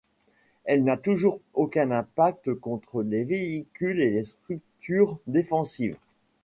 Elle 0.63 0.83
n'a 0.83 0.97
toujours 0.97 1.41
aucun 1.53 1.91
impact 1.91 2.55
contre 2.55 3.03
les 3.03 3.23
véhicules 3.23 4.01
et 4.01 4.09
les 4.09 4.23
structures 4.23 5.19
défensives. 5.27 5.95